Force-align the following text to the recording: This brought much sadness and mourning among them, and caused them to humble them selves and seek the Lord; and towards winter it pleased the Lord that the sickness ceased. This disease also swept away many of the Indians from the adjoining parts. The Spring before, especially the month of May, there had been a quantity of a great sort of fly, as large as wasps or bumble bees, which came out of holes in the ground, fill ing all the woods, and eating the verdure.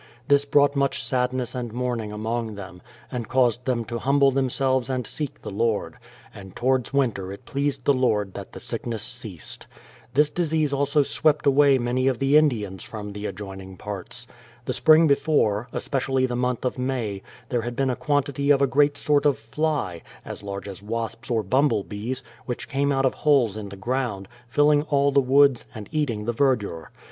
This 0.29 0.45
brought 0.45 0.75
much 0.75 1.03
sadness 1.03 1.53
and 1.53 1.71
mourning 1.71 2.11
among 2.11 2.55
them, 2.55 2.81
and 3.11 3.27
caused 3.29 3.65
them 3.65 3.85
to 3.85 3.99
humble 3.99 4.31
them 4.31 4.49
selves 4.49 4.89
and 4.89 5.05
seek 5.05 5.39
the 5.43 5.51
Lord; 5.51 5.97
and 6.33 6.55
towards 6.55 6.91
winter 6.91 7.31
it 7.31 7.45
pleased 7.45 7.85
the 7.85 7.93
Lord 7.93 8.33
that 8.33 8.53
the 8.53 8.59
sickness 8.59 9.03
ceased. 9.03 9.67
This 10.15 10.31
disease 10.31 10.73
also 10.73 11.03
swept 11.03 11.45
away 11.45 11.77
many 11.77 12.07
of 12.07 12.17
the 12.17 12.35
Indians 12.35 12.83
from 12.83 13.13
the 13.13 13.27
adjoining 13.27 13.77
parts. 13.77 14.25
The 14.65 14.73
Spring 14.73 15.05
before, 15.05 15.67
especially 15.71 16.25
the 16.25 16.35
month 16.35 16.65
of 16.65 16.79
May, 16.79 17.21
there 17.49 17.61
had 17.61 17.75
been 17.75 17.91
a 17.91 17.95
quantity 17.95 18.49
of 18.49 18.59
a 18.59 18.65
great 18.65 18.97
sort 18.97 19.27
of 19.27 19.37
fly, 19.37 20.01
as 20.25 20.41
large 20.41 20.67
as 20.67 20.81
wasps 20.81 21.29
or 21.29 21.43
bumble 21.43 21.83
bees, 21.83 22.23
which 22.47 22.67
came 22.67 22.91
out 22.91 23.05
of 23.05 23.13
holes 23.13 23.55
in 23.55 23.69
the 23.69 23.75
ground, 23.77 24.27
fill 24.47 24.71
ing 24.71 24.81
all 24.89 25.11
the 25.11 25.21
woods, 25.21 25.65
and 25.75 25.87
eating 25.91 26.25
the 26.25 26.33
verdure. 26.33 26.89